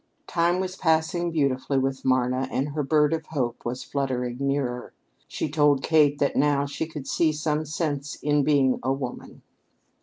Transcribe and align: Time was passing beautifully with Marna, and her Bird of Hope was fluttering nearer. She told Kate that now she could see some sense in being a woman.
Time 0.25 0.59
was 0.59 0.75
passing 0.75 1.29
beautifully 1.29 1.77
with 1.77 2.03
Marna, 2.03 2.47
and 2.49 2.69
her 2.69 2.81
Bird 2.81 3.13
of 3.13 3.27
Hope 3.27 3.63
was 3.63 3.83
fluttering 3.83 4.37
nearer. 4.39 4.93
She 5.27 5.47
told 5.47 5.83
Kate 5.83 6.17
that 6.17 6.35
now 6.35 6.65
she 6.65 6.87
could 6.87 7.05
see 7.07 7.31
some 7.31 7.65
sense 7.65 8.15
in 8.15 8.43
being 8.43 8.79
a 8.81 8.91
woman. 8.91 9.43